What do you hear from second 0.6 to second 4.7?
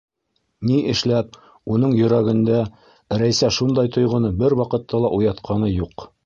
Ни эшләп уның йөрәгендә Рәйсә шундай тойғоно бер